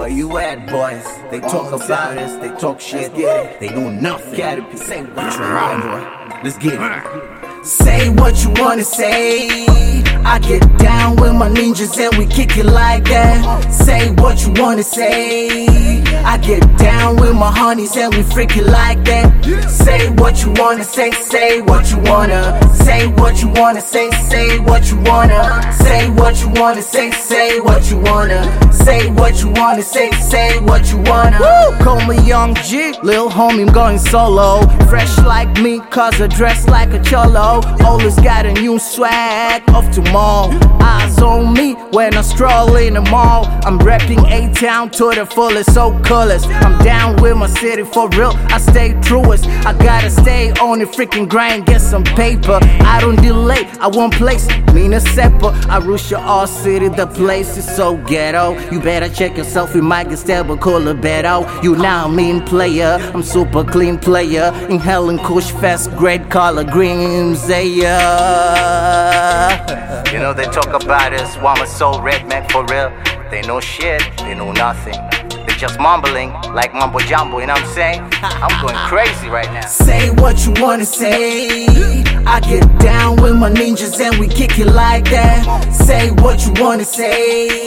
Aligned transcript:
Where 0.00 0.08
you 0.08 0.38
at, 0.38 0.66
boys? 0.66 1.04
They 1.30 1.40
talk 1.40 1.72
about 1.72 2.16
us, 2.16 2.34
they 2.40 2.48
talk 2.58 2.80
shit. 2.80 3.14
They 3.14 3.68
know 3.68 3.90
nothing. 3.90 4.38
Gotta 4.38 4.62
be 4.62 4.78
say 4.78 5.02
what 5.02 5.34
you 5.34 5.40
want, 5.42 5.82
boy. 5.82 6.40
Let's 6.42 6.56
get 6.56 6.80
it. 6.80 7.66
Say 7.66 8.08
what 8.08 8.42
you 8.42 8.50
wanna 8.62 8.82
say. 8.82 9.66
I 10.24 10.38
get 10.38 10.62
down 10.78 11.16
with 11.16 11.34
my 11.34 11.50
ninjas 11.50 11.98
and 11.98 12.16
we 12.16 12.24
kick 12.24 12.56
it 12.56 12.64
like 12.64 13.04
that. 13.04 13.70
Say 13.70 14.10
wanna 14.60 14.82
say. 14.82 15.66
I 16.22 16.36
get 16.38 16.60
down 16.76 17.16
with 17.16 17.34
my 17.34 17.50
honeys 17.50 17.96
and 17.96 18.14
we 18.14 18.22
freak 18.22 18.56
it 18.56 18.66
like 18.66 19.02
that. 19.04 19.26
Say 19.68 20.10
what 20.10 20.42
you 20.42 20.52
wanna 20.56 20.84
say, 20.84 21.10
say 21.12 21.60
what 21.62 21.90
you 21.90 21.98
wanna. 21.98 22.42
Say 22.74 23.06
what 23.08 23.40
you 23.40 23.48
wanna 23.48 23.80
say, 23.80 24.10
say 24.28 24.58
what 24.58 24.90
you 24.90 24.98
wanna. 25.00 25.72
Say 25.72 26.10
what 26.10 26.40
you 26.42 26.48
wanna 26.60 26.82
say, 26.82 27.10
say 27.10 27.58
what 27.60 27.90
you 27.90 27.98
wanna. 27.98 28.40
Say 28.72 29.10
what 29.10 29.40
you 29.40 29.48
wanna 29.50 29.82
say, 29.82 30.10
say 30.12 30.60
what 30.60 30.90
you 30.90 30.98
wanna. 30.98 31.38
Woo! 31.40 31.84
Call 31.84 32.00
me 32.06 32.20
Young 32.26 32.54
G, 32.56 32.92
lil 33.02 33.30
homie, 33.30 33.66
I'm 33.66 33.72
going 33.72 33.98
solo. 33.98 34.66
Fresh 34.88 35.18
like 35.18 35.50
me, 35.60 35.80
cause 35.90 36.20
I 36.20 36.26
dress 36.26 36.68
like 36.68 36.92
a 36.92 37.02
cholo. 37.02 37.62
Always 37.84 38.16
got 38.20 38.44
a 38.44 38.52
new 38.52 38.78
swag 38.78 39.68
off 39.70 39.90
tomorrow. 39.90 40.50
Eyes 40.80 41.18
on 41.22 41.54
me 41.54 41.74
when 41.92 42.14
I 42.16 42.20
stroll 42.22 42.76
in 42.76 42.94
the 42.94 43.02
mall. 43.02 43.46
I'm 43.64 43.78
repping 43.78 44.22
A 44.30 44.49
Town 44.54 44.90
to 44.90 45.10
the 45.14 45.24
fullest, 45.24 45.72
so 45.72 45.98
colors. 46.00 46.44
I'm 46.46 46.78
down 46.84 47.16
with 47.22 47.36
my 47.36 47.46
city 47.46 47.82
for 47.82 48.08
real. 48.10 48.32
I 48.50 48.58
stay 48.58 48.92
truest. 49.00 49.46
I 49.64 49.72
gotta 49.72 50.10
stay 50.10 50.50
on 50.52 50.80
the 50.80 50.84
freaking 50.84 51.28
grind, 51.28 51.66
get 51.66 51.80
some 51.80 52.04
paper. 52.04 52.58
I 52.62 53.00
don't 53.00 53.20
delay, 53.22 53.64
I 53.80 53.88
want 53.88 54.14
place. 54.14 54.46
Mean 54.74 54.92
a 54.92 55.00
separate. 55.00 55.54
I 55.68 55.78
rush 55.78 56.10
your 56.10 56.20
all 56.20 56.46
city, 56.46 56.88
the 56.88 57.06
place 57.06 57.56
is 57.56 57.64
so 57.74 57.96
ghetto. 57.96 58.58
You 58.70 58.80
better 58.80 59.08
check 59.08 59.36
yourself, 59.36 59.74
you 59.74 59.82
might 59.82 60.08
get 60.10 60.18
stabbed, 60.18 60.48
but 60.48 60.60
call 60.60 60.86
it 60.88 61.00
better. 61.00 61.40
You 61.62 61.76
now 61.76 62.06
mean 62.08 62.42
player, 62.42 62.98
I'm 63.14 63.22
super 63.22 63.64
clean 63.64 63.98
player. 63.98 64.52
Inhaling 64.68 65.18
Kush 65.18 65.50
Fest, 65.52 65.90
great 65.96 66.28
color 66.30 66.64
green 66.64 67.34
Zaya. 67.34 67.96
You 70.12 70.18
know 70.18 70.34
they 70.34 70.44
talk 70.44 70.68
about 70.82 71.14
us, 71.14 71.36
why 71.36 71.54
I'm 71.54 71.66
so 71.66 71.92
Redmark 71.94 72.50
Foreal. 72.52 73.09
They 73.30 73.42
know 73.42 73.60
shit, 73.60 74.02
they 74.18 74.34
know 74.34 74.50
nothing. 74.50 74.94
They 75.46 75.54
just 75.54 75.78
mumbling 75.78 76.32
like 76.52 76.74
mumbo 76.74 76.98
jumbo, 76.98 77.38
you 77.38 77.46
know 77.46 77.54
what 77.54 77.62
I'm 77.62 77.74
saying? 77.74 78.08
I'm 78.22 78.60
going 78.60 78.74
crazy 78.88 79.28
right 79.28 79.50
now. 79.52 79.66
Say 79.66 80.10
what 80.10 80.44
you 80.44 80.52
wanna 80.60 80.84
say. 80.84 81.66
I 82.26 82.40
get 82.40 82.66
down 82.80 83.22
with 83.22 83.36
my 83.36 83.48
ninjas 83.50 84.00
and 84.00 84.18
we 84.18 84.26
kick 84.26 84.58
it 84.58 84.66
like 84.66 85.04
that. 85.10 85.72
Say 85.72 86.10
what 86.10 86.44
you 86.44 86.52
wanna 86.60 86.84
say. 86.84 87.64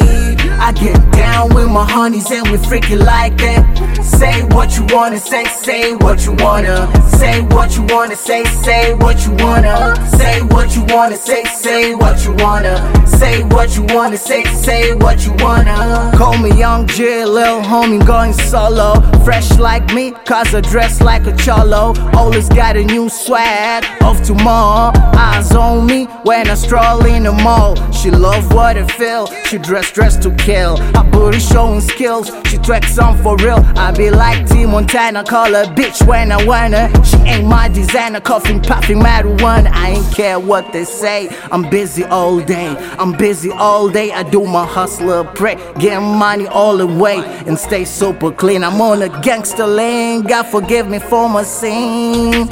I 0.59 0.73
get 0.73 0.99
down 1.11 1.22
with 1.53 1.69
my 1.69 1.85
honeys 1.89 2.29
and 2.31 2.47
we 2.49 2.57
freak 2.57 2.89
it 2.91 2.99
like 2.99 3.37
that. 3.37 3.63
Say 4.03 4.43
what 4.55 4.77
you 4.77 4.85
wanna 4.95 5.17
say, 5.17 5.45
say 5.45 5.95
what 5.95 6.25
you 6.25 6.33
wanna. 6.33 6.87
Say 7.09 7.41
what 7.43 7.75
you 7.75 7.83
wanna 7.83 8.15
say, 8.15 8.43
say 8.63 8.93
what 8.95 9.25
you 9.25 9.31
wanna. 9.43 9.95
Say 10.17 10.41
what 10.41 10.75
you 10.75 10.83
wanna 10.89 11.15
say, 11.15 11.43
say 11.45 11.95
what 11.95 12.23
you 12.25 12.33
wanna. 12.33 12.75
Say 13.07 13.43
what 13.43 13.75
you 13.75 13.83
wanna 13.89 14.17
say, 14.17 14.43
say 14.45 14.93
what 14.95 15.25
you 15.25 15.33
wanna. 15.39 16.11
Call 16.17 16.37
me 16.37 16.51
Young 16.57 16.87
J, 16.87 17.25
lil 17.25 17.61
homie, 17.61 18.05
going 18.05 18.33
solo. 18.33 19.01
Fresh 19.23 19.57
like 19.57 19.93
me, 19.93 20.11
cause 20.25 20.53
I 20.53 20.61
dress 20.61 21.01
like 21.01 21.25
a 21.25 21.35
cholo. 21.37 21.93
Always 22.13 22.49
got 22.49 22.75
a 22.75 22.83
new 22.83 23.09
swag, 23.09 23.85
off 24.01 24.21
to 24.23 24.33
mall. 24.33 24.91
Eyes 25.15 25.55
on 25.55 25.85
me 25.85 26.05
when 26.23 26.49
I 26.49 26.55
stroll 26.55 27.05
in 27.05 27.23
the 27.23 27.31
mall. 27.31 27.75
She 27.91 28.11
love 28.11 28.53
what 28.53 28.77
I 28.77 28.85
feel, 28.87 29.27
she 29.45 29.57
dress 29.57 29.91
dress 29.91 30.17
to 30.17 30.31
kill. 30.35 30.77
Her 30.77 31.09
booty 31.13 31.39
showing 31.39 31.79
skills, 31.81 32.29
she 32.49 32.57
tracks 32.57 32.97
on 32.97 33.21
for 33.23 33.37
real. 33.37 33.59
I 33.77 33.91
be 33.91 34.09
like 34.09 34.49
T 34.49 34.65
Montana, 34.65 35.23
call 35.23 35.53
her 35.53 35.65
bitch 35.65 36.05
when 36.05 36.31
I 36.31 36.43
wanna. 36.45 36.89
She 37.05 37.17
ain't 37.17 37.47
my 37.47 37.69
designer, 37.69 38.19
coughing, 38.19 38.61
puffing 38.61 38.99
marijuana. 38.99 39.69
I 39.71 39.91
ain't 39.91 40.13
care 40.13 40.39
what 40.39 40.73
they 40.73 40.83
say. 40.83 41.29
I'm 41.51 41.69
busy 41.69 42.03
all 42.05 42.39
day, 42.39 42.75
I'm 42.99 43.13
busy 43.13 43.51
all 43.51 43.87
day. 43.89 44.11
I 44.11 44.23
do 44.23 44.45
my 44.45 44.65
hustler 44.65 45.23
pray, 45.23 45.55
getting 45.79 46.17
money 46.17 46.47
all 46.47 46.75
the 46.77 46.87
way, 46.87 47.17
and 47.47 47.57
stay 47.57 47.85
super 47.85 48.31
clean. 48.31 48.63
I'm 48.63 48.81
on 48.81 49.01
a 49.01 49.09
gangster 49.21 49.67
lane. 49.67 50.23
God 50.23 50.43
forgive 50.43 50.89
me 50.89 50.99
for 50.99 51.29
my 51.29 51.43
sins. 51.43 52.49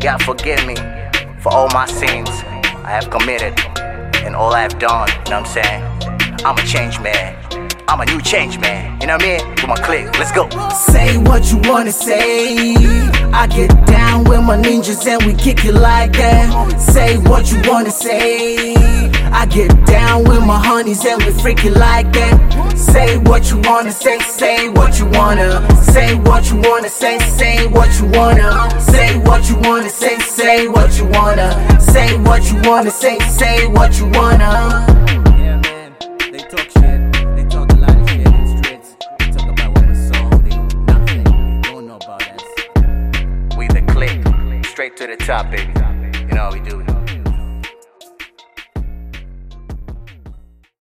God 0.00 0.22
forgive 0.22 0.64
me 0.66 0.76
for 1.40 1.52
all 1.52 1.68
my 1.72 1.86
sins 1.86 2.28
I 2.88 2.92
have 2.92 3.10
committed 3.10 3.58
and 4.24 4.34
all 4.34 4.54
I 4.54 4.62
have 4.62 4.78
done. 4.78 5.08
You 5.08 5.30
know 5.30 5.40
what 5.40 5.42
I'm 5.42 5.46
saying? 5.46 5.82
I'm 6.44 6.56
a 6.56 6.62
change 6.62 7.00
man. 7.00 7.67
I'm 7.88 8.00
a 8.00 8.04
new 8.04 8.20
change 8.20 8.58
man. 8.58 9.00
You 9.00 9.06
know 9.06 9.14
what 9.14 9.24
I 9.24 9.38
mean? 9.38 9.48
With 9.50 9.66
my 9.68 9.76
click. 9.76 10.18
Let's 10.18 10.30
go. 10.32 10.46
Say 10.68 11.16
what 11.16 11.50
you 11.50 11.58
wanna 11.64 11.90
say. 11.90 12.74
I 13.32 13.46
get 13.46 13.70
down 13.86 14.24
with 14.24 14.42
my 14.42 14.56
ninjas 14.58 15.06
and 15.06 15.22
we 15.24 15.32
kick 15.34 15.64
it 15.64 15.72
like 15.72 16.12
that. 16.12 16.78
Say 16.78 17.16
what 17.16 17.50
you 17.50 17.58
wanna 17.64 17.90
say. 17.90 18.74
I 19.32 19.46
get 19.46 19.70
down 19.86 20.24
with 20.24 20.44
my 20.44 20.58
honeys 20.58 21.04
and 21.06 21.22
we 21.24 21.32
freak 21.40 21.64
it 21.64 21.72
like 21.72 22.12
that. 22.12 22.76
Say 22.76 23.16
what 23.18 23.50
you 23.50 23.58
wanna 23.64 23.92
say, 23.92 24.18
say 24.18 24.68
what 24.68 24.98
you 24.98 25.06
wanna. 25.06 25.48
Say 25.76 26.14
what 26.16 26.50
you 26.50 26.56
wanna 26.60 26.90
say, 26.90 27.18
say 27.20 27.68
what 27.68 27.98
you 27.98 28.06
wanna. 28.06 28.80
Say 28.80 29.18
what 29.20 29.48
you 29.48 29.56
wanna 29.62 29.88
say, 29.88 30.18
say 30.18 30.68
what 30.68 30.98
you 30.98 31.06
wanna. 31.06 31.80
Say 31.80 32.18
what 32.18 32.52
you 32.52 32.60
wanna 32.68 32.90
say, 32.90 33.18
say 33.30 33.66
what 33.66 33.98
you 33.98 34.06
wanna. 34.08 34.97
Baby. 45.26 45.72
You 46.20 46.34
know 46.34 46.42
how 46.42 46.52
we 46.52 46.60
do. 46.60 46.97